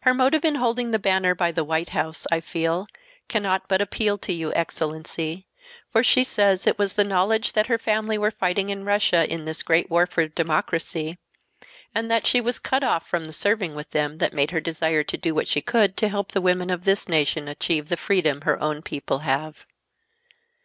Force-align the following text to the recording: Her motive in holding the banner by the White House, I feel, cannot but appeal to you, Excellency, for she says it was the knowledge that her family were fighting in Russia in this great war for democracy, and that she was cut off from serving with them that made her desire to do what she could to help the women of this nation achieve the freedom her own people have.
Her 0.00 0.12
motive 0.12 0.44
in 0.44 0.56
holding 0.56 0.90
the 0.90 0.98
banner 0.98 1.36
by 1.36 1.52
the 1.52 1.62
White 1.62 1.90
House, 1.90 2.26
I 2.32 2.40
feel, 2.40 2.88
cannot 3.28 3.68
but 3.68 3.80
appeal 3.80 4.18
to 4.18 4.32
you, 4.32 4.52
Excellency, 4.54 5.46
for 5.92 6.02
she 6.02 6.24
says 6.24 6.66
it 6.66 6.80
was 6.80 6.94
the 6.94 7.04
knowledge 7.04 7.52
that 7.52 7.68
her 7.68 7.78
family 7.78 8.18
were 8.18 8.32
fighting 8.32 8.70
in 8.70 8.84
Russia 8.84 9.24
in 9.32 9.44
this 9.44 9.62
great 9.62 9.88
war 9.88 10.04
for 10.04 10.26
democracy, 10.26 11.16
and 11.94 12.10
that 12.10 12.26
she 12.26 12.40
was 12.40 12.58
cut 12.58 12.82
off 12.82 13.06
from 13.06 13.30
serving 13.30 13.76
with 13.76 13.92
them 13.92 14.18
that 14.18 14.32
made 14.34 14.50
her 14.50 14.60
desire 14.60 15.04
to 15.04 15.16
do 15.16 15.32
what 15.32 15.46
she 15.46 15.60
could 15.60 15.96
to 15.98 16.08
help 16.08 16.32
the 16.32 16.40
women 16.40 16.68
of 16.68 16.84
this 16.84 17.08
nation 17.08 17.46
achieve 17.46 17.88
the 17.88 17.96
freedom 17.96 18.40
her 18.40 18.60
own 18.60 18.82
people 18.82 19.20
have. 19.20 19.64